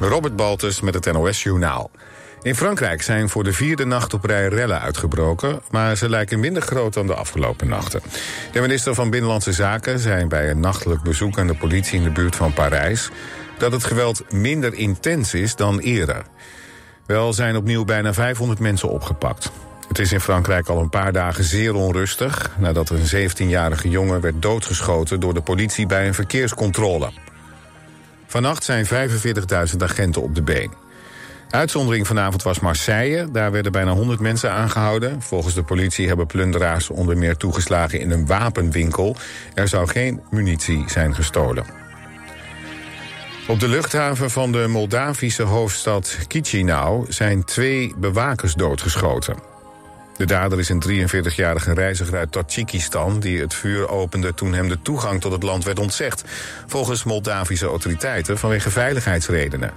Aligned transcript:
Robert 0.00 0.36
Baltus 0.36 0.80
met 0.80 0.94
het 0.94 1.12
NOS 1.12 1.42
Journaal. 1.42 1.90
In 2.42 2.54
Frankrijk 2.54 3.02
zijn 3.02 3.28
voor 3.28 3.44
de 3.44 3.52
vierde 3.52 3.84
nacht 3.84 4.14
op 4.14 4.24
rij 4.24 4.48
rellen 4.48 4.80
uitgebroken... 4.80 5.60
maar 5.70 5.96
ze 5.96 6.08
lijken 6.08 6.40
minder 6.40 6.62
groot 6.62 6.94
dan 6.94 7.06
de 7.06 7.14
afgelopen 7.14 7.68
nachten. 7.68 8.02
De 8.52 8.60
minister 8.60 8.94
van 8.94 9.10
Binnenlandse 9.10 9.52
Zaken 9.52 9.98
zei 9.98 10.26
bij 10.26 10.50
een 10.50 10.60
nachtelijk 10.60 11.02
bezoek... 11.02 11.38
aan 11.38 11.46
de 11.46 11.54
politie 11.54 11.98
in 11.98 12.02
de 12.02 12.10
buurt 12.10 12.36
van 12.36 12.52
Parijs... 12.52 13.10
dat 13.58 13.72
het 13.72 13.84
geweld 13.84 14.32
minder 14.32 14.74
intens 14.74 15.34
is 15.34 15.56
dan 15.56 15.78
eerder. 15.78 16.22
Wel 17.06 17.32
zijn 17.32 17.56
opnieuw 17.56 17.84
bijna 17.84 18.12
500 18.12 18.60
mensen 18.60 18.88
opgepakt. 18.88 19.50
Het 19.88 19.98
is 19.98 20.12
in 20.12 20.20
Frankrijk 20.20 20.68
al 20.68 20.80
een 20.80 20.90
paar 20.90 21.12
dagen 21.12 21.44
zeer 21.44 21.74
onrustig... 21.74 22.50
nadat 22.58 22.90
een 22.90 23.30
17-jarige 23.30 23.88
jongen 23.88 24.20
werd 24.20 24.42
doodgeschoten 24.42 25.20
door 25.20 25.34
de 25.34 25.42
politie 25.42 25.86
bij 25.86 26.06
een 26.06 26.14
verkeerscontrole. 26.14 27.10
Vannacht 28.36 28.64
zijn 28.64 28.86
45.000 28.86 29.76
agenten 29.78 30.22
op 30.22 30.34
de 30.34 30.42
been. 30.42 30.72
Uitzondering 31.50 32.06
vanavond 32.06 32.42
was 32.42 32.60
Marseille. 32.60 33.30
Daar 33.30 33.52
werden 33.52 33.72
bijna 33.72 33.92
100 33.92 34.20
mensen 34.20 34.50
aangehouden. 34.50 35.22
Volgens 35.22 35.54
de 35.54 35.62
politie 35.62 36.08
hebben 36.08 36.26
plunderaars 36.26 36.90
onder 36.90 37.18
meer 37.18 37.36
toegeslagen 37.36 38.00
in 38.00 38.10
een 38.10 38.26
wapenwinkel. 38.26 39.16
Er 39.54 39.68
zou 39.68 39.88
geen 39.88 40.20
munitie 40.30 40.84
zijn 40.86 41.14
gestolen. 41.14 41.64
Op 43.48 43.60
de 43.60 43.68
luchthaven 43.68 44.30
van 44.30 44.52
de 44.52 44.66
Moldavische 44.68 45.42
hoofdstad 45.42 46.18
Chisinau 46.28 47.12
zijn 47.12 47.44
twee 47.44 47.94
bewakers 47.98 48.54
doodgeschoten. 48.54 49.55
De 50.16 50.24
dader 50.24 50.58
is 50.58 50.68
een 50.68 50.82
43-jarige 50.88 51.74
reiziger 51.74 52.18
uit 52.18 52.32
Tajikistan... 52.32 53.20
die 53.20 53.40
het 53.40 53.54
vuur 53.54 53.88
opende 53.88 54.34
toen 54.34 54.52
hem 54.54 54.68
de 54.68 54.82
toegang 54.82 55.20
tot 55.20 55.32
het 55.32 55.42
land 55.42 55.64
werd 55.64 55.78
ontzegd. 55.78 56.24
Volgens 56.66 57.04
Moldavische 57.04 57.66
autoriteiten 57.66 58.38
vanwege 58.38 58.70
veiligheidsredenen. 58.70 59.72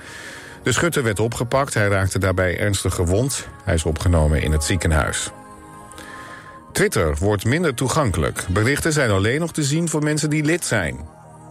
De 0.63 0.71
schutter 0.71 1.03
werd 1.03 1.19
opgepakt, 1.19 1.73
hij 1.73 1.87
raakte 1.87 2.19
daarbij 2.19 2.59
ernstig 2.59 2.93
gewond. 2.95 3.47
Hij 3.63 3.73
is 3.73 3.83
opgenomen 3.83 4.41
in 4.41 4.51
het 4.51 4.63
ziekenhuis. 4.63 5.31
Twitter 6.71 7.15
wordt 7.19 7.45
minder 7.45 7.73
toegankelijk. 7.73 8.45
Berichten 8.49 8.93
zijn 8.93 9.09
alleen 9.09 9.39
nog 9.39 9.51
te 9.51 9.63
zien 9.63 9.89
voor 9.89 10.03
mensen 10.03 10.29
die 10.29 10.43
lid 10.43 10.65
zijn. 10.65 10.99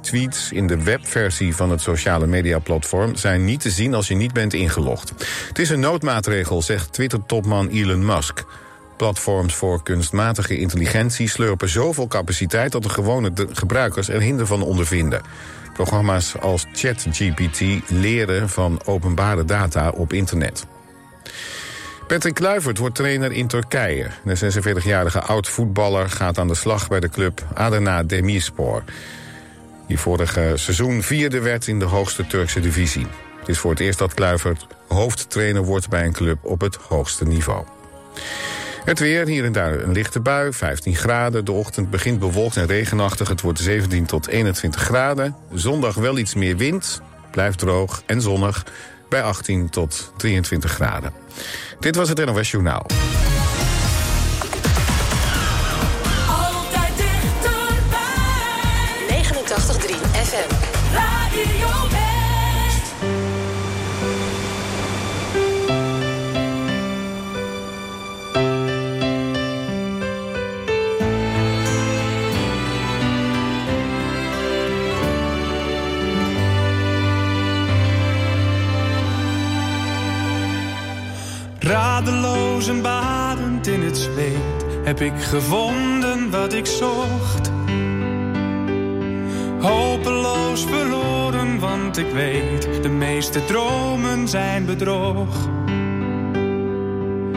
Tweets 0.01 0.53
in 0.53 0.67
de 0.67 0.83
webversie 0.83 1.57
van 1.57 1.71
het 1.71 1.81
sociale 1.81 2.27
mediaplatform 2.27 3.17
zijn 3.17 3.45
niet 3.45 3.61
te 3.61 3.71
zien 3.71 3.95
als 3.95 4.09
je 4.09 4.15
niet 4.15 4.33
bent 4.33 4.55
ingelogd. 4.55 5.13
Het 5.49 5.59
is 5.59 5.71
een 5.71 5.81
noodmaatregel, 5.81 6.63
zegt 6.63 6.93
Twitter-topman 6.93 7.69
Elon 7.69 8.05
Musk. 8.05 8.45
Platforms 8.99 9.55
voor 9.55 9.83
kunstmatige 9.83 10.59
intelligentie 10.59 11.29
slurpen 11.29 11.69
zoveel 11.69 12.07
capaciteit... 12.07 12.73
dat 12.73 12.83
de 12.83 12.89
gewone 12.89 13.33
gebruikers 13.53 14.09
er 14.09 14.21
hinder 14.21 14.47
van 14.47 14.63
ondervinden. 14.63 15.21
Programma's 15.73 16.39
als 16.41 16.67
ChatGPT 16.73 17.61
leren 17.91 18.49
van 18.49 18.81
openbare 18.85 19.45
data 19.45 19.91
op 19.91 20.13
internet. 20.13 20.67
Patrick 22.07 22.35
Kluivert 22.35 22.79
wordt 22.79 22.95
trainer 22.95 23.33
in 23.33 23.47
Turkije. 23.47 24.07
De 24.25 24.63
46-jarige 24.63 25.21
oud-voetballer 25.21 26.11
gaat 26.11 26.39
aan 26.39 26.49
de 26.49 26.55
slag 26.55 26.89
bij 26.89 27.01
de 27.01 27.09
club 27.09 27.43
Adana 27.55 28.03
Demirspor... 28.03 28.83
die 29.87 29.99
vorige 29.99 30.53
seizoen 30.55 31.03
vierde 31.03 31.41
werd 31.41 31.67
in 31.67 31.79
de 31.79 31.85
hoogste 31.85 32.27
Turkse 32.27 32.61
divisie. 32.61 33.07
Het 33.39 33.49
is 33.49 33.59
voor 33.59 33.71
het 33.71 33.81
eerst 33.81 33.99
dat 33.99 34.15
Kluivert 34.15 34.67
hoofdtrainer 34.89 35.65
wordt 35.65 35.89
bij 35.89 36.05
een 36.05 36.13
club 36.13 36.39
op 36.43 36.61
het 36.61 36.75
hoogste 36.75 37.25
niveau. 37.25 37.65
Het 38.85 38.99
weer, 38.99 39.27
hier 39.27 39.45
en 39.45 39.53
daar 39.53 39.81
een 39.81 39.93
lichte 39.93 40.21
bui, 40.21 40.53
15 40.53 40.97
graden. 40.97 41.45
De 41.45 41.53
ochtend 41.53 41.91
begint 41.91 42.19
bewolkt 42.19 42.57
en 42.57 42.67
regenachtig. 42.67 43.29
Het 43.29 43.41
wordt 43.41 43.61
17 43.61 44.07
tot 44.07 44.27
21 44.27 44.83
graden. 44.83 45.37
Zondag 45.53 45.95
wel 45.95 46.19
iets 46.19 46.35
meer 46.35 46.57
wind, 46.57 47.01
blijft 47.31 47.59
droog 47.59 48.03
en 48.07 48.21
zonnig... 48.21 48.65
bij 49.09 49.23
18 49.23 49.71
tot 49.71 50.13
23 50.17 50.73
graden. 50.73 51.13
Dit 51.81 51.97
was 51.97 52.09
het 52.09 52.25
NOS 52.25 52.51
Journaal. 52.51 52.87
Heb 84.99 85.15
ik 85.15 85.23
gevonden 85.23 86.31
wat 86.31 86.53
ik 86.53 86.67
zocht. 86.67 87.51
Hopeloos 89.61 90.65
verloren, 90.65 91.59
want 91.59 91.99
ik 91.99 92.11
weet, 92.11 92.83
de 92.83 92.89
meeste 92.89 93.45
dromen 93.45 94.29
zijn 94.29 94.65
bedrog. 94.65 95.49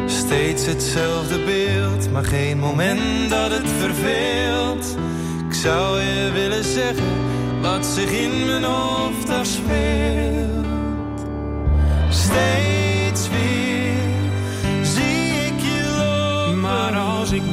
Steeds 0.05 0.65
hetzelfde 0.65 1.39
beeld, 1.45 2.11
maar 2.11 2.25
geen 2.25 2.59
moment 2.59 3.29
dat 3.29 3.51
het 3.51 3.69
verveelt. 3.79 4.97
Ik 5.47 5.53
zou 5.53 5.99
je 5.99 6.31
willen 6.33 6.63
zeggen 6.63 7.13
wat 7.61 7.85
zich 7.85 8.11
in 8.11 8.45
mijn 8.45 8.63
hoofd 8.63 9.29
afspeelt. 9.29 10.65
Steeds 12.09 12.80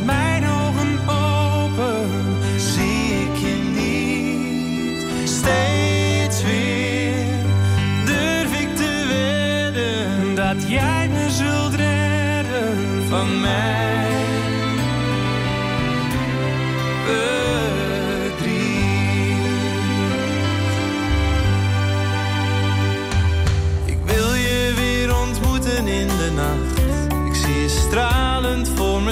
mijn 0.05 0.45
ogen 0.47 0.99
open, 1.09 2.09
zie 2.57 3.27
ik 3.27 3.37
je 3.37 3.57
niet. 3.75 5.29
Steeds 5.29 6.43
weer 6.43 7.45
durf 8.05 8.61
ik 8.61 8.77
te 8.77 9.05
wedden 9.09 10.35
dat 10.35 10.69
jij 10.69 10.98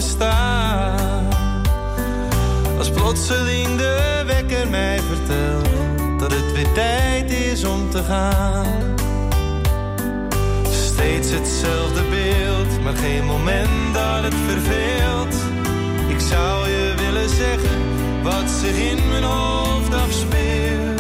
staan 0.07 0.97
plotseling 3.07 3.77
de 3.77 4.23
wekker 4.27 4.69
mij 4.69 5.01
vertelt 5.01 5.69
dat 6.19 6.33
het 6.33 6.53
weer 6.53 6.73
tijd 6.73 7.31
is 7.31 7.65
om 7.65 7.91
te 7.91 8.03
gaan. 8.03 8.95
Steeds 10.71 11.31
hetzelfde 11.31 12.03
beeld, 12.11 12.83
maar 12.83 12.97
geen 12.97 13.25
moment 13.25 13.95
dat 13.95 14.23
het 14.23 14.35
verveelt. 14.35 15.35
Ik 16.09 16.21
zou 16.21 16.69
je 16.69 16.95
willen 16.97 17.29
zeggen 17.29 17.79
wat 18.23 18.51
zich 18.51 18.77
in 18.77 19.09
mijn 19.09 19.25
hoofd 19.25 19.95
afspeelt. 19.95 20.96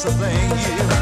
something 0.00 0.50
you 0.50 0.99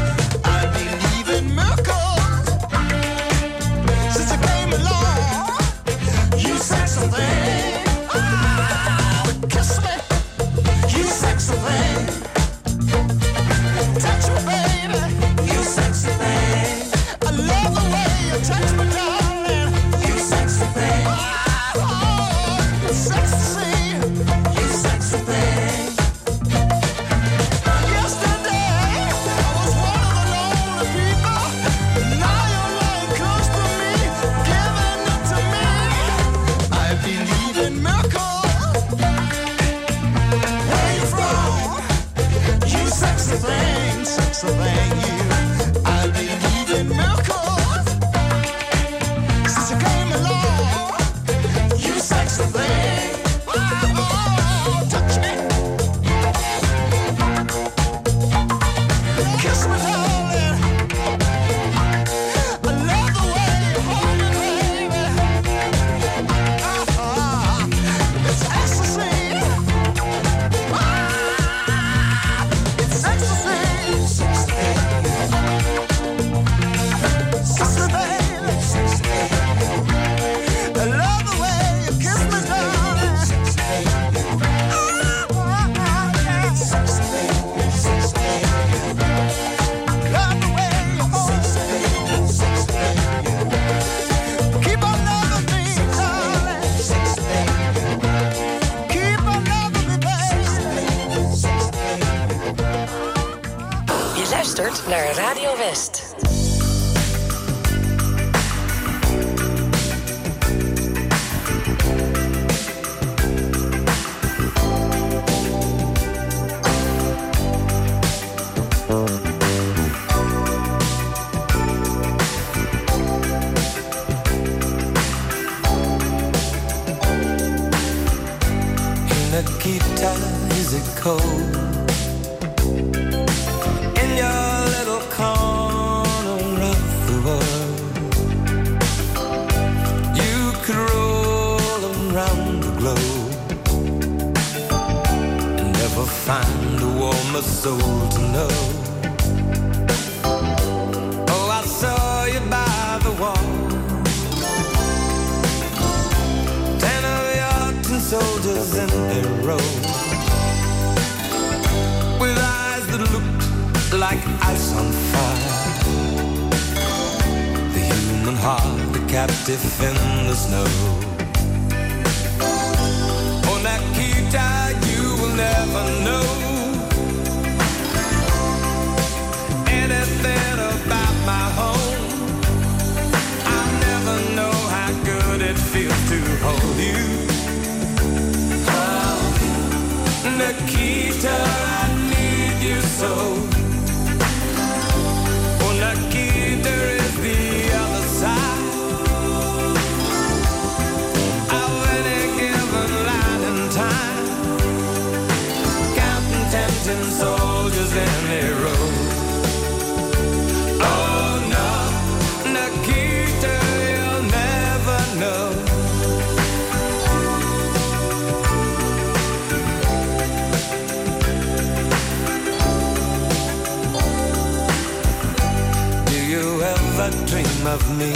me? 227.99 228.13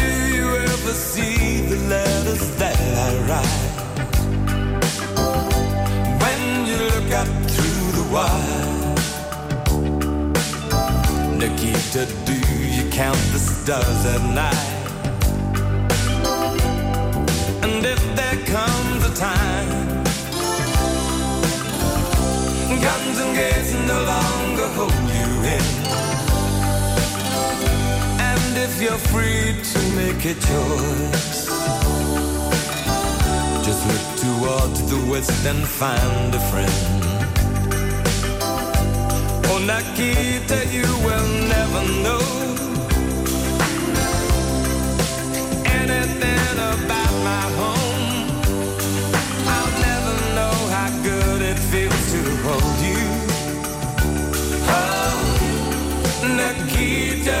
Do 0.00 0.08
you 0.36 0.48
ever 0.56 0.94
see 1.10 1.66
the 1.72 1.76
letters 1.94 2.44
that 2.56 2.76
I 3.06 3.08
write? 3.28 3.62
When 6.22 6.40
you 6.68 6.78
look 6.92 7.10
up 7.12 7.28
through 7.52 7.86
the 7.98 8.04
wire, 8.14 8.94
Nikita, 11.40 12.02
do 12.24 12.36
you 12.76 12.84
count 12.90 13.20
the 13.32 13.38
stars 13.38 14.06
at 14.06 14.22
night? 14.34 14.63
Free 29.14 29.54
to 29.72 29.80
make 29.94 30.22
a 30.24 30.34
choice, 30.50 31.46
just 33.66 33.82
look 33.90 34.06
towards 34.26 34.78
the 34.90 35.00
west 35.10 35.46
and 35.46 35.62
find 35.80 36.34
a 36.34 36.42
friend. 36.50 37.02
Oh, 39.50 39.60
Nikita, 39.70 40.58
you 40.76 40.88
will 41.06 41.28
never 41.54 41.82
know 42.04 42.24
anything 45.80 46.56
about 46.74 47.14
my 47.30 47.44
home. 47.60 48.06
I'll 49.54 49.74
never 49.88 50.14
know 50.38 50.56
how 50.76 50.90
good 51.10 51.40
it 51.52 51.58
feels 51.70 52.04
to 52.14 52.20
hold 52.46 52.78
you. 52.90 53.04
Oh, 54.78 55.16
Nikita, 56.38 57.40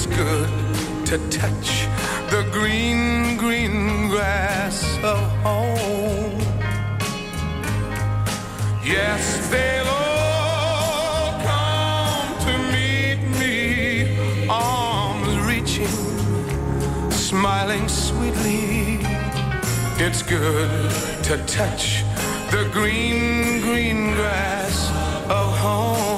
It's 0.00 0.06
good 0.06 0.48
to 1.06 1.18
touch 1.28 1.88
the 2.30 2.48
green, 2.52 3.36
green 3.36 4.08
grass 4.08 4.84
of 5.02 5.18
home. 5.42 6.38
Yes, 8.84 9.50
they'll 9.50 9.88
all 9.88 11.32
come 11.42 12.38
to 12.46 12.52
meet 12.70 13.18
me, 13.40 14.48
arms 14.48 15.36
reaching, 15.44 15.90
smiling 17.10 17.88
sweetly. 17.88 19.00
It's 19.98 20.22
good 20.22 20.92
to 21.24 21.44
touch 21.48 22.04
the 22.52 22.70
green, 22.72 23.62
green 23.62 24.14
grass 24.14 24.90
of 25.28 25.58
home. 25.58 26.17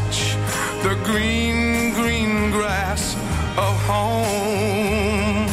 touch 0.00 0.34
the 0.82 0.94
green, 1.04 1.92
green 1.94 2.50
grass 2.50 3.14
of 3.56 3.74
home. 3.92 5.46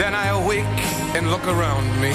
Then 0.00 0.14
I 0.14 0.26
awake 0.40 0.78
and 1.16 1.30
look 1.30 1.46
around 1.46 1.88
me 2.04 2.14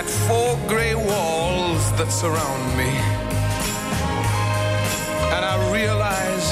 at 0.00 0.06
four 0.26 0.50
gray 0.66 0.94
walls 0.94 1.82
that 1.98 2.10
surround 2.10 2.64
me. 2.80 2.90
And 5.34 5.42
I 5.52 5.54
realize, 5.78 6.46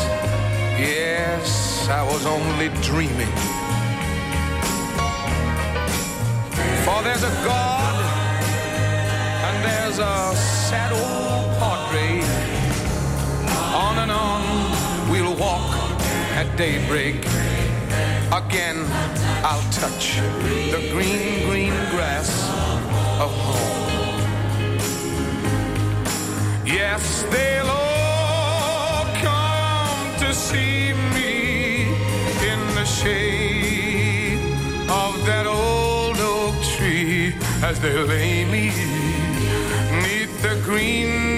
yes, 0.79 1.89
I 1.89 2.03
was 2.13 2.27
only 2.27 2.69
dreaming. 2.91 3.35
For 6.85 6.99
there's 7.03 7.25
a 7.25 7.35
God 7.45 8.02
and 9.53 9.65
there's 9.65 9.99
a 9.99 10.35
sad 10.37 10.93
old 10.93 11.49
portrait. 11.61 12.25
On 13.75 13.99
and 13.99 14.11
on 14.11 14.43
we'll 15.11 15.35
walk 15.37 15.71
at 16.41 16.49
daybreak. 16.57 17.17
Again, 18.33 18.79
I'll 19.45 19.69
touch 19.71 20.17
the 20.75 20.81
green, 20.93 21.49
green 21.49 21.77
grass 21.91 22.31
of 23.21 23.31
home. 23.49 24.23
Yes, 26.65 27.25
they'll 27.31 27.67
all 27.67 29.05
come 29.29 30.19
to 30.23 30.33
see 30.33 30.95
me 31.17 31.93
in 32.51 32.61
the 32.79 32.85
shade 32.85 34.41
of 34.89 35.13
that 35.27 35.47
old 35.47 36.17
oak 36.19 36.55
tree 36.75 37.35
as 37.63 37.79
they 37.81 37.95
lay 38.05 38.45
me 38.47 39.02
green 40.73 41.32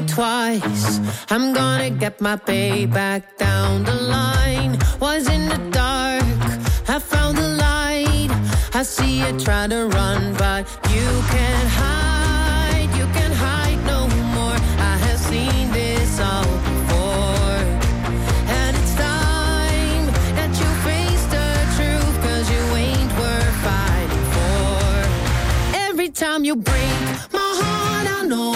twice. 0.00 1.00
I'm 1.30 1.52
gonna 1.52 1.90
get 1.90 2.20
my 2.20 2.36
payback 2.36 3.36
down 3.36 3.84
the 3.84 3.94
line. 3.94 4.78
Was 5.00 5.28
in 5.28 5.48
the 5.48 5.58
dark, 5.70 6.24
I 6.88 6.98
found 6.98 7.36
the 7.36 7.48
light. 7.66 8.30
I 8.74 8.82
see 8.82 9.20
you 9.20 9.38
try 9.38 9.66
to 9.68 9.86
run, 9.88 10.34
but 10.34 10.66
you 10.90 11.08
can't 11.34 11.68
hide. 11.68 12.88
You 12.96 13.06
can't 13.16 13.34
hide 13.34 13.80
no 13.86 14.08
more. 14.34 14.56
I 14.78 14.96
have 15.06 15.18
seen 15.18 15.70
this 15.72 16.18
all 16.20 16.44
before. 16.68 17.60
And 18.58 18.76
it's 18.76 18.94
time 18.94 20.06
that 20.38 20.50
you 20.60 20.68
face 20.88 21.24
the 21.36 21.48
truth, 21.76 22.14
cause 22.24 22.46
you 22.50 22.62
ain't 22.86 23.12
worth 23.20 23.56
fighting 23.68 24.26
for. 24.34 25.78
Every 25.88 26.08
time 26.08 26.44
you 26.44 26.56
break 26.56 27.00
my 27.32 27.50
heart, 27.60 28.06
I 28.18 28.26
know 28.26 28.52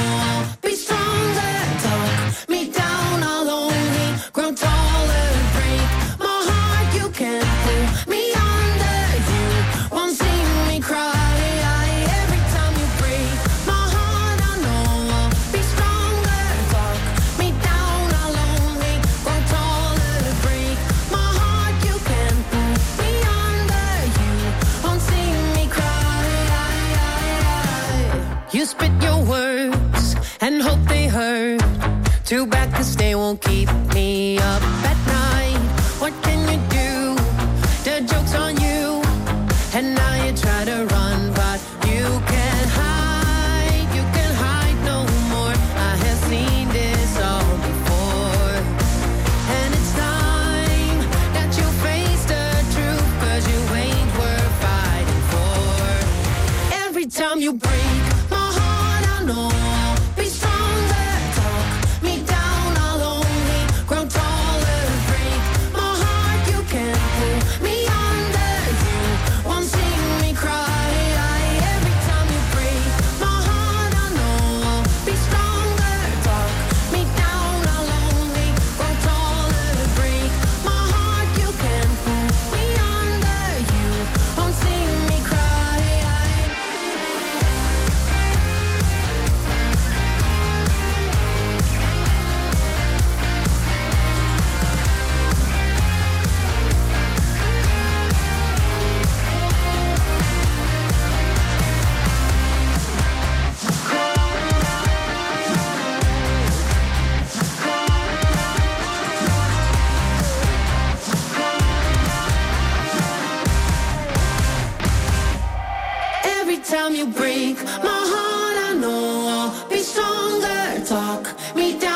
Every 116.57 116.75
time 116.75 116.95
you 116.95 117.07
break 117.09 117.62
my 117.62 118.01
heart, 118.12 118.57
I 118.57 118.75
know 118.81 119.29
I'll 119.29 119.69
be 119.69 119.77
stronger. 119.77 120.87
Talk 120.87 121.55
me 121.55 121.79
down. 121.79 121.95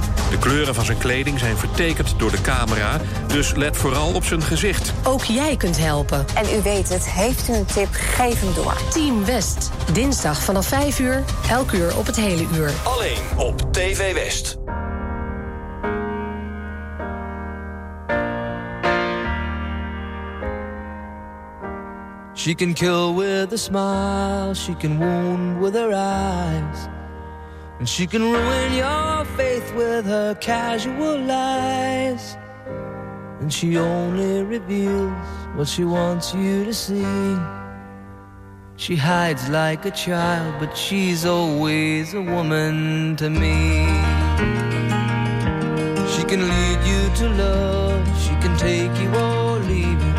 De 0.31 0.37
kleuren 0.39 0.75
van 0.75 0.85
zijn 0.85 0.97
kleding 0.97 1.39
zijn 1.39 1.57
vertekend 1.57 2.13
door 2.17 2.31
de 2.31 2.41
camera, 2.41 2.99
dus 3.27 3.55
let 3.55 3.77
vooral 3.77 4.13
op 4.13 4.23
zijn 4.23 4.41
gezicht. 4.41 4.93
Ook 5.03 5.23
jij 5.23 5.57
kunt 5.57 5.77
helpen. 5.77 6.25
En 6.35 6.45
u 6.59 6.61
weet 6.61 6.89
het, 6.89 7.09
heeft 7.09 7.49
u 7.49 7.53
een 7.53 7.65
tip, 7.65 7.87
geef 7.91 8.41
hem 8.41 8.53
door. 8.53 8.77
Team 8.89 9.25
West, 9.25 9.69
dinsdag 9.93 10.43
vanaf 10.43 10.65
5 10.65 10.99
uur, 10.99 11.23
elk 11.49 11.71
uur 11.71 11.97
op 11.97 12.05
het 12.05 12.15
hele 12.15 12.45
uur. 12.55 12.71
Alleen 12.83 13.17
op 13.37 13.73
TV 13.73 14.13
West. 14.13 14.57
She 22.33 22.55
can 22.55 22.73
kill 22.73 23.13
with 23.13 23.53
a 23.53 23.57
smile, 23.57 24.53
she 24.53 24.75
can 24.75 24.97
wound 24.97 25.59
with 25.59 25.73
her 25.73 25.93
eyes. 25.93 27.00
And 27.81 27.89
she 27.89 28.05
can 28.05 28.21
ruin 28.21 28.73
your 28.73 29.25
faith 29.35 29.73
with 29.73 30.05
her 30.05 30.35
casual 30.35 31.17
lies. 31.17 32.37
And 33.39 33.51
she 33.51 33.75
only 33.75 34.43
reveals 34.43 35.11
what 35.55 35.67
she 35.67 35.83
wants 35.83 36.31
you 36.31 36.63
to 36.63 36.75
see. 36.75 37.35
She 38.75 38.95
hides 38.95 39.49
like 39.49 39.83
a 39.87 39.89
child, 39.89 40.59
but 40.59 40.77
she's 40.77 41.25
always 41.25 42.13
a 42.13 42.21
woman 42.21 43.15
to 43.15 43.31
me. 43.31 43.87
She 46.13 46.23
can 46.23 46.41
lead 46.53 46.79
you 46.91 47.01
to 47.15 47.29
love, 47.29 48.05
she 48.21 48.35
can 48.43 48.55
take 48.59 48.95
you 49.01 49.09
or 49.15 49.57
leave 49.57 50.01
you. 50.07 50.15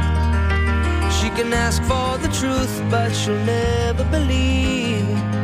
She 1.18 1.28
can 1.38 1.52
ask 1.52 1.80
for 1.84 2.18
the 2.18 2.30
truth, 2.40 2.82
but 2.90 3.12
she'll 3.12 3.38
never 3.44 4.02
believe. 4.10 5.41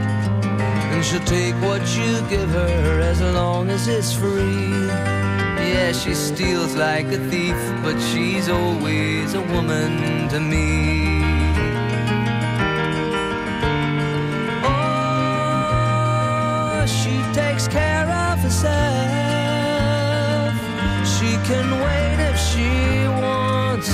She'll 1.01 1.21
take 1.21 1.55
what 1.63 1.81
you 1.97 2.21
give 2.29 2.51
her 2.51 3.01
as 3.01 3.23
long 3.23 3.71
as 3.71 3.87
it's 3.89 4.13
free. 4.13 4.69
Yeah, 5.71 5.93
she 5.93 6.13
steals 6.13 6.75
like 6.77 7.07
a 7.07 7.19
thief, 7.31 7.57
but 7.83 7.99
she's 7.99 8.49
always 8.49 9.33
a 9.35 9.41
woman 9.41 10.29
to 10.29 10.39
me. 10.39 11.23
Oh, 14.65 16.85
she 16.87 17.23
takes 17.33 17.67
care 17.69 18.09
of 18.31 18.39
herself. 18.41 18.69
She 21.15 21.31
can 21.49 21.67
wait 21.87 22.19
if 22.31 22.37
she 22.51 22.69
wants. 23.23 23.93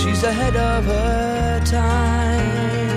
She's 0.00 0.22
ahead 0.22 0.56
of 0.56 0.84
her 0.84 1.60
time. 1.64 2.89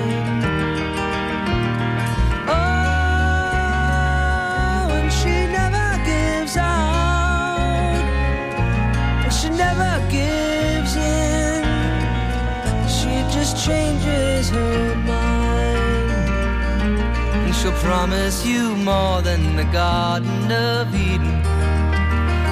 Promise 17.82 18.46
you 18.46 18.76
more 18.76 19.22
than 19.22 19.56
the 19.56 19.66
Garden 19.66 20.52
of 20.52 20.94
Eden. 20.94 21.42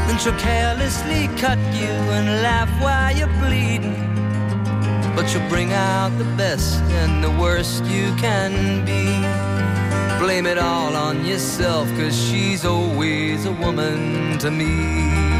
Then 0.07 0.17
she'll 0.19 0.37
carelessly 0.39 1.27
cut 1.37 1.59
you 1.73 1.93
and 2.17 2.41
laugh 2.41 2.69
while 2.81 3.15
you're 3.15 3.35
bleeding. 3.39 3.95
But 5.15 5.33
you'll 5.33 5.47
bring 5.49 5.71
out 5.73 6.09
the 6.17 6.29
best 6.35 6.81
and 7.01 7.23
the 7.23 7.31
worst 7.31 7.83
you 7.85 8.15
can 8.15 8.85
be. 8.85 9.05
Blame 10.23 10.45
it 10.45 10.57
all 10.57 10.95
on 10.95 11.25
yourself, 11.25 11.87
cause 11.97 12.15
she's 12.15 12.65
always 12.65 13.45
a 13.45 13.51
woman 13.51 14.37
to 14.39 14.51
me. 14.51 15.30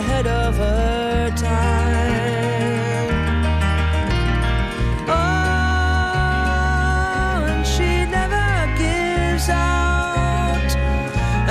Ahead 0.00 0.26
of 0.26 0.56
her 0.56 1.30
time. 1.36 3.08
Oh, 5.08 5.12
and 7.50 7.66
she 7.66 7.90
never 8.16 8.48
gives 8.78 9.46
out, 9.50 10.70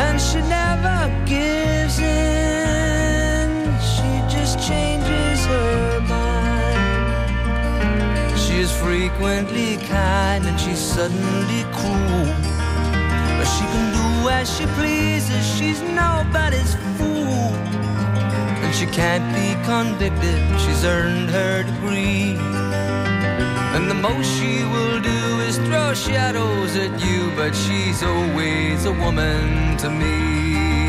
and 0.05 0.19
she 0.19 0.39
never 0.59 0.97
gives 1.27 1.99
in. 1.99 3.49
She 3.93 4.09
just 4.35 4.55
changes 4.67 5.39
her 5.45 6.01
mind. 6.15 7.29
She 8.43 8.55
is 8.65 8.71
frequently 8.71 9.77
kind 9.95 10.43
and 10.47 10.59
she's 10.59 10.83
suddenly 10.95 11.61
cruel. 11.77 12.33
But 13.37 13.47
she 13.55 13.65
can 13.73 13.85
do 13.99 14.07
as 14.29 14.45
she 14.55 14.65
pleases, 14.79 15.43
she's 15.55 15.81
nobody's 16.03 16.73
she 18.79 18.85
can't 18.85 19.35
be 19.35 19.61
convicted, 19.65 20.39
she's 20.61 20.85
earned 20.85 21.29
her 21.29 21.63
degree. 21.63 22.37
And 23.75 23.91
the 23.91 23.93
most 23.93 24.25
she 24.39 24.63
will 24.63 25.01
do 25.01 25.39
is 25.41 25.57
throw 25.57 25.93
shadows 25.93 26.77
at 26.77 26.97
you, 27.01 27.29
but 27.35 27.53
she's 27.53 28.01
always 28.01 28.85
a 28.85 28.93
woman 28.93 29.75
to 29.79 29.89
me. 29.89 30.88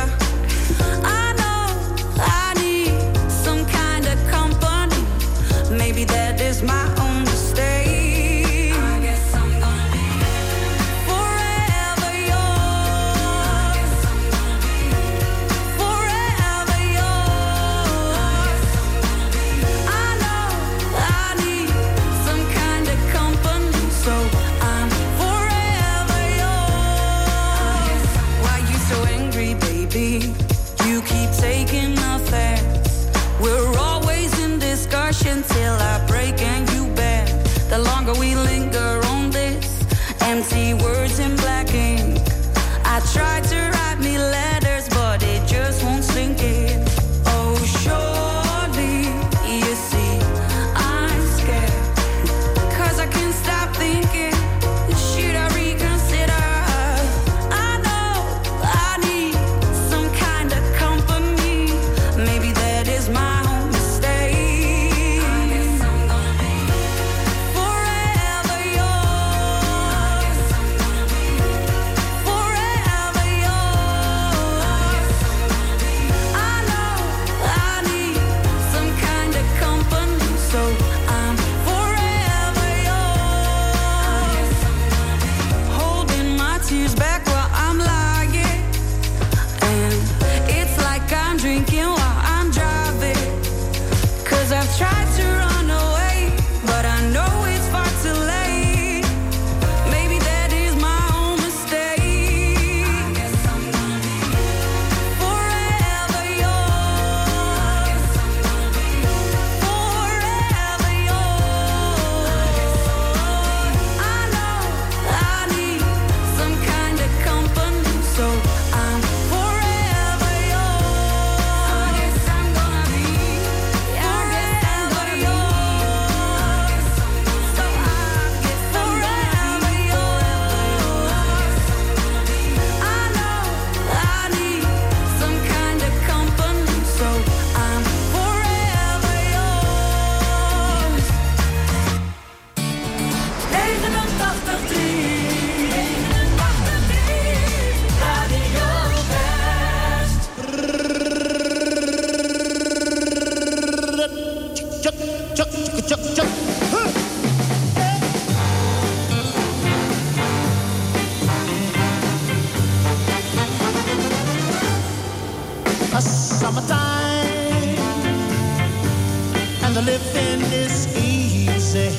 Living 169.85 170.41
is 170.53 170.87
easy. 170.95 171.89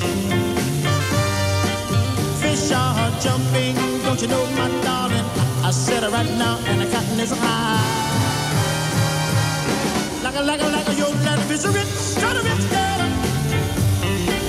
Fish 2.39 2.71
are 2.71 3.11
jumping, 3.19 3.75
don't 4.03 4.21
you 4.21 4.27
know, 4.29 4.45
my 4.51 4.69
darling? 4.83 5.25
I 5.63 5.71
said 5.71 6.03
it 6.03 6.11
right 6.11 6.29
now, 6.37 6.59
and 6.67 6.79
the 6.79 6.85
cotton 6.85 7.19
is 7.19 7.31
high. 7.31 7.83
Like 10.23 10.35
a, 10.35 10.41
like 10.41 10.61
a, 10.61 10.67
like 10.67 10.87
a, 10.87 10.93
your 10.95 11.11
daddy 11.25 11.53
is 11.53 11.65
a 11.65 11.71
rich, 11.71 12.21
kind 12.21 12.37
of 12.37 12.45
rich 12.45 12.69
daddy. 12.71 13.11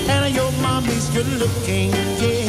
And 0.07 0.33
your 0.33 0.51
mommy's 0.61 1.09
good 1.09 1.27
looking, 1.27 1.91
yeah. 2.21 2.47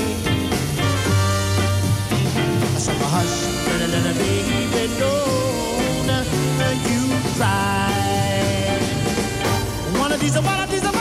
So 2.78 2.92
hush, 3.10 3.36
little, 3.66 3.88
little 3.88 4.14
baby, 4.22 5.00
no. 5.00 5.45
melodies, 10.16 10.34
the 10.34 10.42
melodies, 10.42 10.82
the. 10.82 10.92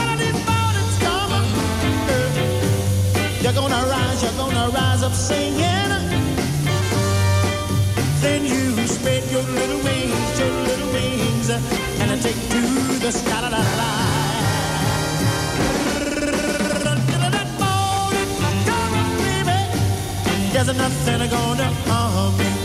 You're 3.42 3.52
gonna 3.52 3.86
rise, 3.86 4.22
you're 4.22 4.32
gonna 4.32 4.68
rise 4.70 5.02
up 5.02 5.12
singing. 5.12 5.90
Then 8.20 8.44
you 8.44 8.86
spread 8.86 9.24
your 9.30 9.42
little 9.42 9.80
wings, 9.84 10.38
your 10.38 10.50
little 10.68 10.92
wings, 10.92 11.50
and 11.50 12.22
take 12.22 12.40
to 12.50 12.60
the 12.98 13.12
sky. 13.12 13.36
There's 20.52 20.78
nothing 20.78 21.30
gonna 21.30 21.68
harm 21.86 22.38
me. 22.38 22.55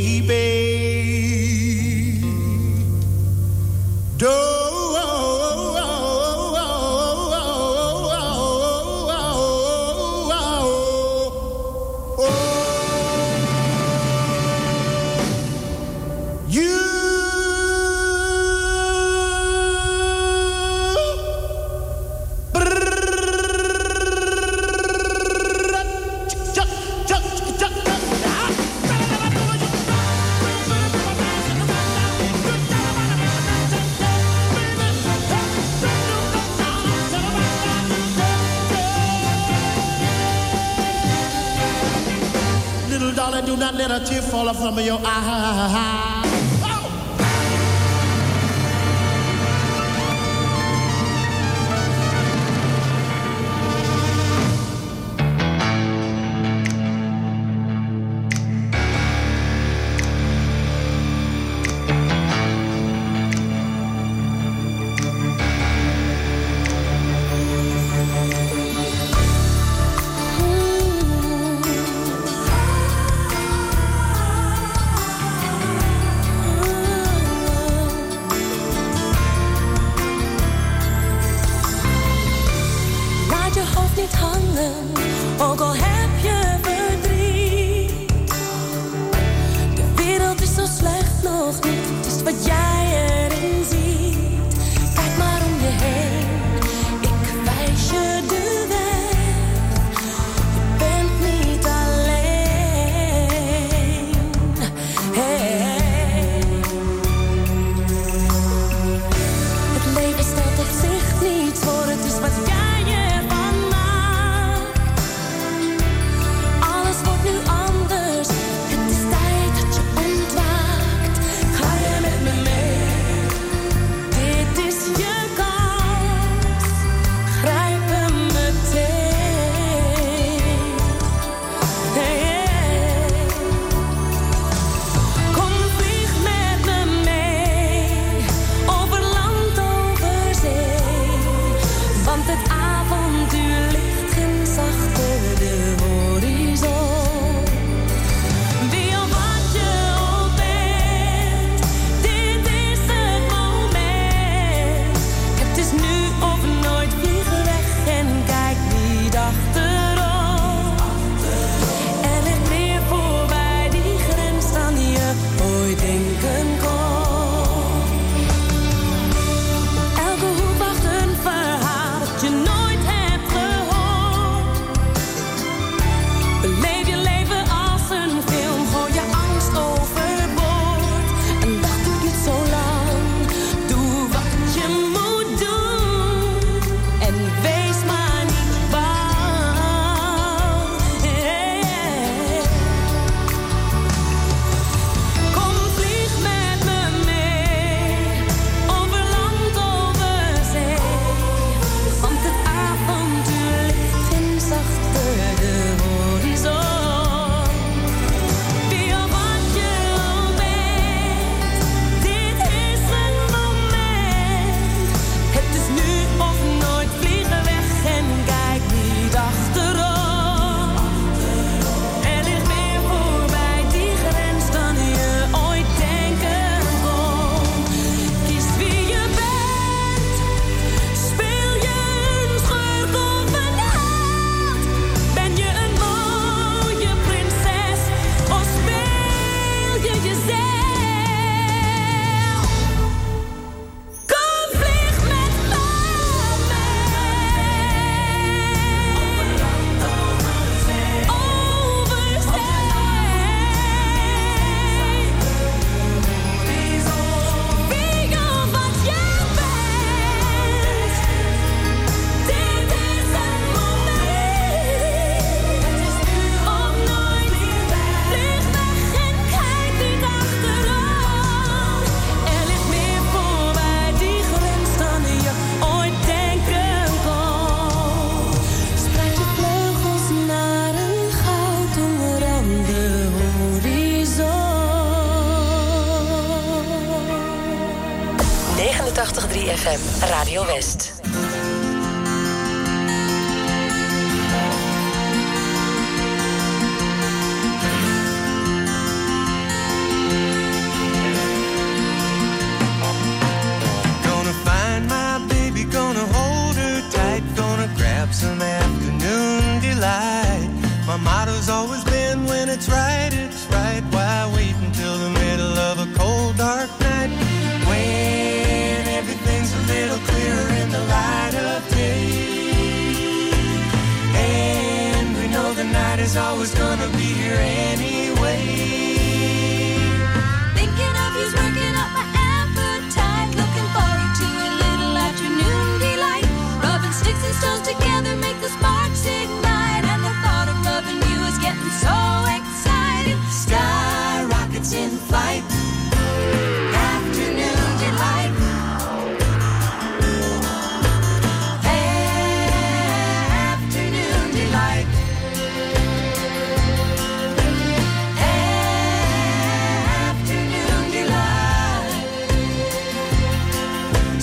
baby. 0.00 0.53
all 44.44 44.50
up 44.50 44.60
under 44.60 44.82
your 44.82 45.00
eyes. 45.02 46.23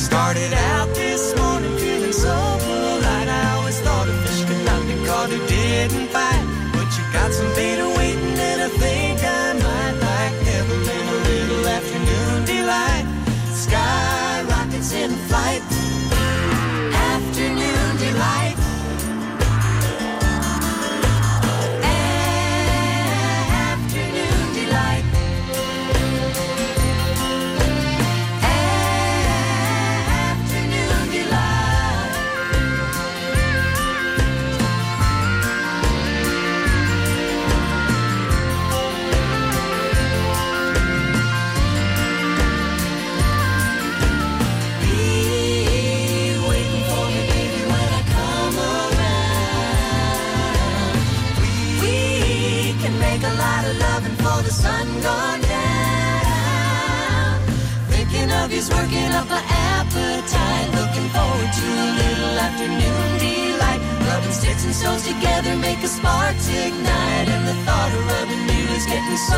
Started 0.02 0.52
out 0.52 0.89
this 0.95 1.36
morning 1.38 1.78
feeling 1.78 2.12
so 2.12 2.34
polite. 2.64 3.28
I 3.28 3.54
always 3.56 3.80
thought 3.82 4.10
a 4.10 4.14
fish 4.24 4.43
could 4.45 4.66
not 4.66 4.82
be 4.88 4.95
caught 5.06 5.30
who 5.30 5.39
didn't 5.47 6.08
fight. 6.08 6.43
But 6.74 6.88
you 6.97 7.04
got 7.14 7.32
some 7.32 7.54
bait 7.54 7.80
away. 7.80 7.91
So 64.82 64.98
together 64.98 65.56
make 65.58 65.78
a 65.84 65.88
spark 65.88 66.36
to 66.36 66.54
ignite 66.68 67.30
And 67.30 67.48
the 67.48 67.54
thought 67.66 67.92
of 67.94 68.02
rubbing 68.08 68.42
you 68.50 68.66
is 68.74 68.86
getting 68.88 69.18
so 69.30 69.38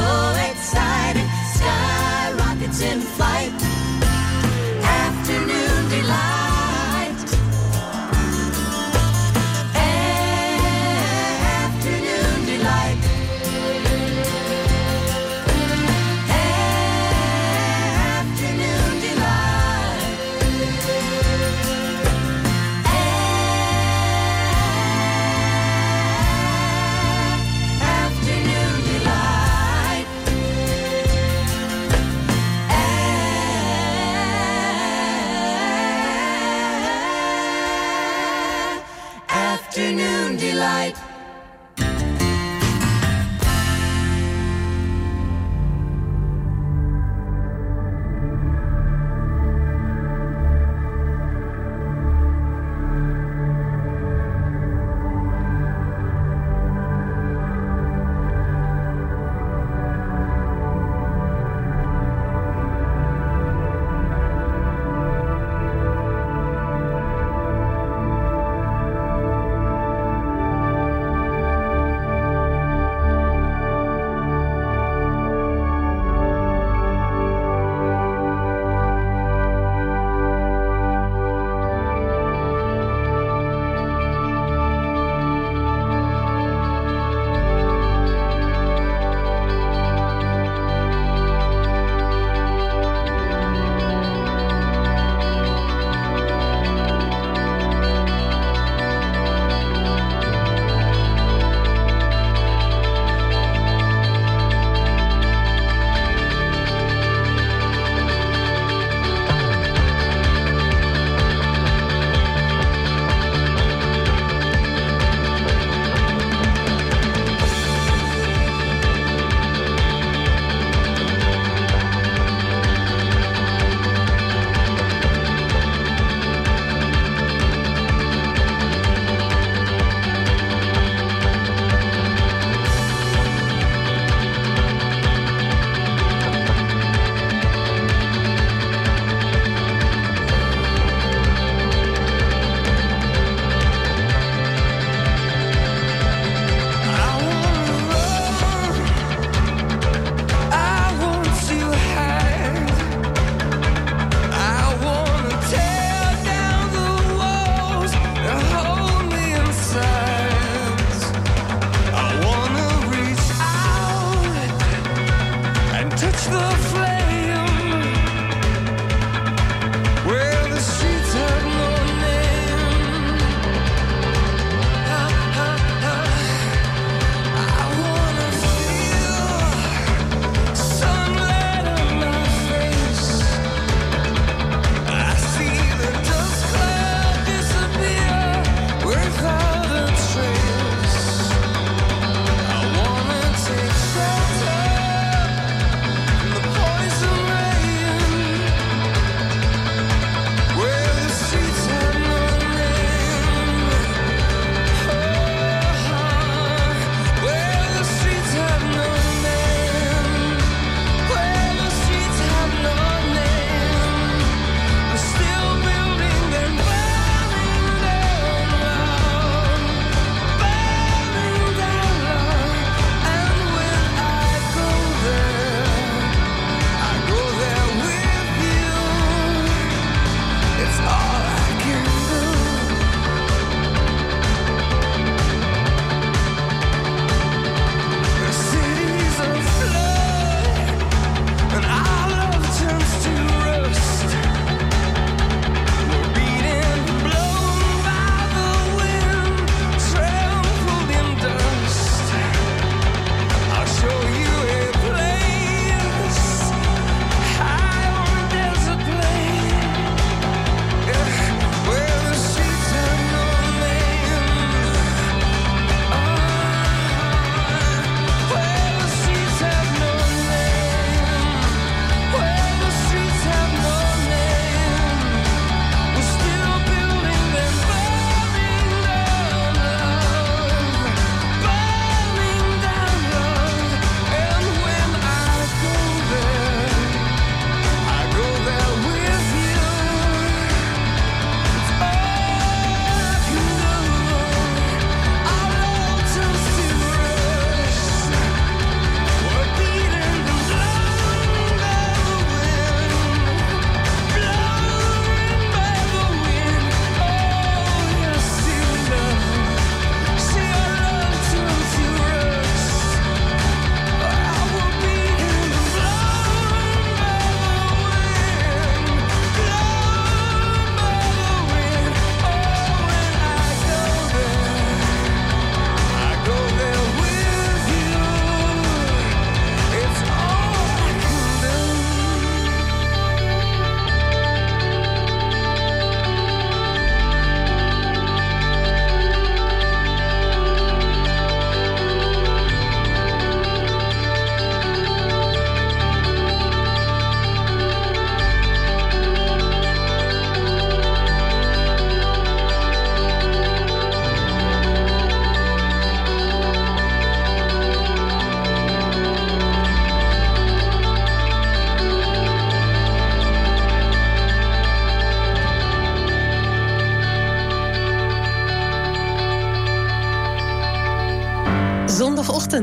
exciting. 0.49 1.27
Sky 1.55 2.31
rockets 2.39 2.79
in 2.79 3.01
flight 3.01 3.51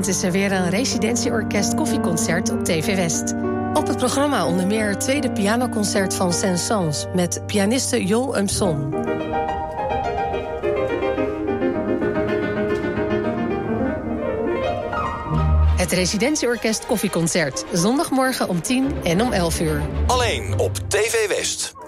Is 0.07 0.23
er 0.23 0.33
weer 0.33 0.53
een 0.53 0.71
residentieorkest 0.71 1.75
koffieconcert 1.75 2.51
op 2.51 2.65
TV 2.65 2.97
West. 2.97 3.35
Op 3.75 3.87
het 3.87 3.97
programma 3.97 4.47
onder 4.47 4.67
meer 4.67 4.89
het 4.89 5.01
tweede 5.01 5.31
pianoconcert 5.31 6.15
van 6.15 6.33
Saint-Saëns... 6.33 7.07
met 7.15 7.47
pianiste 7.47 8.07
Jo 8.07 8.35
Umson. 8.35 8.95
Het 15.77 15.93
residentieorkest 15.93 16.87
koffieconcert. 16.87 17.65
Zondagmorgen 17.73 18.49
om 18.49 18.63
10 18.63 18.93
en 19.03 19.23
om 19.23 19.33
11 19.33 19.61
uur. 19.61 19.83
Alleen 20.07 20.59
op 20.59 20.77
TV 20.89 21.29
West. 21.29 21.80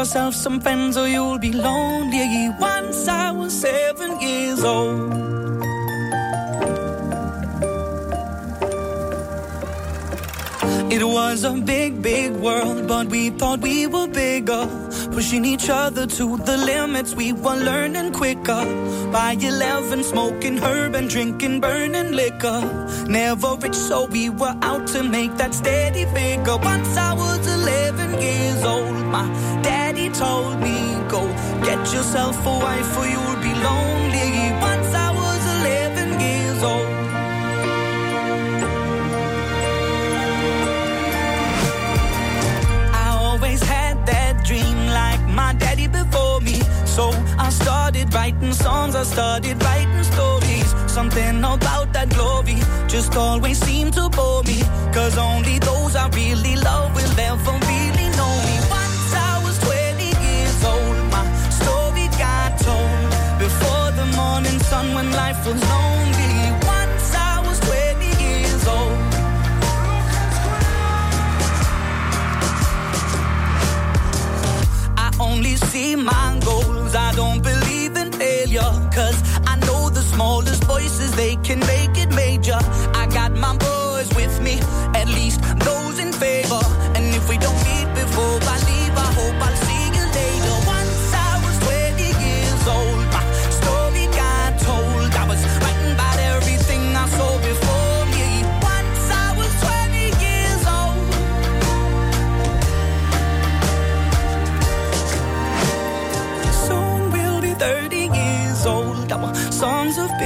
Yourself 0.00 0.34
some 0.34 0.58
friends 0.58 0.96
or 0.96 1.06
you'll 1.06 1.38
be 1.38 1.52
lonely. 1.52 2.48
Once 2.58 3.06
I 3.06 3.30
was 3.32 3.52
seven 3.52 4.18
years 4.18 4.64
old. 4.64 5.12
It 10.90 11.04
was 11.04 11.44
a 11.44 11.52
big, 11.52 12.00
big 12.00 12.32
world, 12.32 12.88
but 12.88 13.08
we 13.08 13.28
thought 13.28 13.60
we 13.60 13.86
were 13.86 14.06
bigger. 14.06 14.64
Pushing 15.12 15.44
each 15.44 15.68
other 15.68 16.06
to 16.06 16.38
the 16.48 16.56
limits, 16.56 17.14
we 17.14 17.34
were 17.34 17.58
learning 17.70 18.14
quicker. 18.14 18.64
By 19.12 19.36
11, 19.38 20.02
smoking 20.02 20.56
herb 20.56 20.94
and 20.94 21.10
drinking 21.10 21.60
burning 21.60 22.12
liquor. 22.12 22.60
Never 23.06 23.54
rich, 23.56 23.74
so 23.74 24.06
we 24.06 24.30
were 24.30 24.56
out 24.62 24.86
to 24.94 25.02
make 25.02 25.36
that 25.36 25.52
steady 25.52 26.06
figure. 26.06 26.56
Once 26.56 26.96
I 26.96 27.12
was 27.12 27.49
told 30.20 30.60
me, 30.60 30.76
Go 31.08 31.22
get 31.64 31.80
yourself 31.94 32.36
a 32.44 32.54
wife 32.64 32.92
or 32.98 33.06
you'll 33.14 33.40
be 33.48 33.52
lonely. 33.68 34.30
Once 34.70 34.90
I 35.06 35.08
was 35.22 35.40
11 35.56 36.20
years 36.26 36.60
old. 36.72 36.90
I 43.04 43.06
always 43.24 43.62
had 43.62 43.94
that 44.12 44.44
dream 44.44 44.78
like 45.00 45.22
my 45.40 45.54
daddy 45.54 45.88
before 45.88 46.40
me. 46.42 46.58
So 46.84 47.04
I 47.46 47.48
started 47.48 48.12
writing 48.12 48.52
songs, 48.52 48.94
I 48.94 49.04
started 49.04 49.56
writing 49.64 50.04
stories. 50.12 50.68
Something 50.96 51.38
about 51.38 51.94
that 51.94 52.10
glory 52.10 52.58
just 52.88 53.16
always 53.16 53.58
seemed 53.58 53.94
to 53.94 54.10
bore 54.10 54.42
me. 54.42 54.60
Cause 54.92 55.16
only 55.16 55.58
those 55.60 55.96
I 55.96 56.08
really 56.08 56.56
love 56.56 56.94
will 56.94 57.20
ever 57.30 57.69
morning 64.42 64.60
sun 64.60 64.94
when 64.94 65.10
life 65.12 65.46
was 65.46 65.60
lonely. 65.70 66.34
Once 66.76 67.14
I 67.14 67.42
was 67.46 67.58
20 67.60 68.06
years 68.24 68.66
old. 68.76 68.98
I 74.96 75.08
only 75.20 75.56
see 75.56 75.96
my 75.96 76.40
goals. 76.44 76.94
I 76.94 77.12
don't 77.14 77.42
believe 77.42 77.96
in 77.96 78.12
failure. 78.12 78.72
Cause 78.98 79.18
I 79.46 79.56
know 79.66 79.90
the 79.90 80.02
smallest 80.02 80.64
voices, 80.64 81.10
they 81.16 81.36
can 81.36 81.60
make 81.60 81.94
it 81.98 82.10
major. 82.14 82.60
I 83.02 83.06
got 83.18 83.32
my 83.32 83.54
boys 83.56 84.08
with 84.14 84.40
me, 84.40 84.54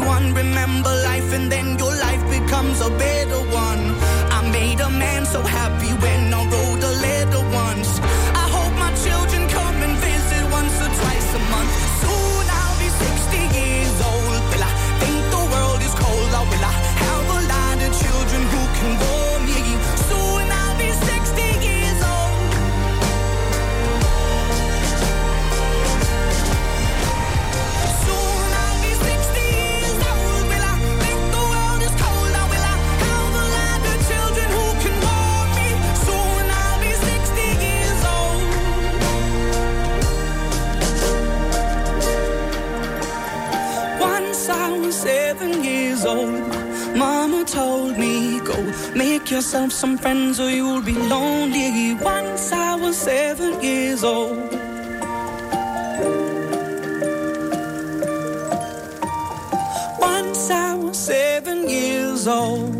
61. 0.00 0.34
Remember 0.34 0.90
life, 1.04 1.32
and 1.32 1.50
then 1.52 1.78
your 1.78 1.94
life 1.94 2.24
becomes 2.30 2.80
a 2.80 2.90
better 2.90 3.40
one. 3.52 3.94
I 4.30 4.48
made 4.50 4.80
a 4.80 4.90
man 4.90 5.26
so 5.26 5.42
happy 5.42 5.79
years 45.80 46.04
old, 46.04 46.48
mama 46.96 47.44
told 47.44 47.96
me, 47.98 48.40
Go 48.40 48.56
make 48.94 49.30
yourself 49.30 49.72
some 49.72 49.96
friends 49.96 50.38
or 50.40 50.50
you'll 50.50 50.82
be 50.82 50.92
lonely. 50.92 51.94
Once 51.94 52.52
I 52.52 52.74
was 52.74 52.96
seven 52.96 53.62
years 53.62 54.02
old. 54.04 54.50
Once 59.98 60.50
I 60.50 60.74
was 60.74 60.98
seven 60.98 61.68
years 61.68 62.26
old. 62.26 62.79